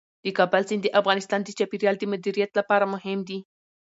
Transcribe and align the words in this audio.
د 0.23 0.25
کابل 0.37 0.61
سیند 0.69 0.81
د 0.83 0.87
افغانستان 0.99 1.39
د 1.43 1.49
چاپیریال 1.57 1.95
د 1.99 2.03
مدیریت 2.13 2.51
لپاره 2.59 2.91
مهم 2.93 3.19
دي. 3.27 3.39